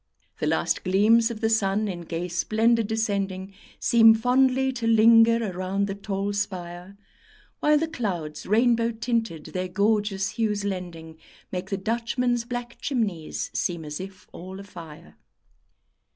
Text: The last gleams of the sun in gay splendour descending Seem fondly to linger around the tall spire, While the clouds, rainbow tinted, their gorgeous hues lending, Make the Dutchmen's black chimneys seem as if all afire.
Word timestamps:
The 0.39 0.47
last 0.47 0.83
gleams 0.83 1.29
of 1.29 1.41
the 1.41 1.49
sun 1.51 1.87
in 1.87 2.01
gay 2.01 2.27
splendour 2.27 2.83
descending 2.83 3.53
Seem 3.77 4.15
fondly 4.15 4.73
to 4.73 4.87
linger 4.87 5.51
around 5.51 5.85
the 5.85 5.93
tall 5.93 6.33
spire, 6.33 6.97
While 7.59 7.77
the 7.77 7.87
clouds, 7.87 8.47
rainbow 8.47 8.93
tinted, 8.93 9.45
their 9.53 9.67
gorgeous 9.67 10.29
hues 10.29 10.65
lending, 10.65 11.19
Make 11.51 11.69
the 11.69 11.77
Dutchmen's 11.77 12.45
black 12.45 12.79
chimneys 12.81 13.51
seem 13.53 13.85
as 13.85 13.99
if 13.99 14.25
all 14.31 14.59
afire. 14.59 15.17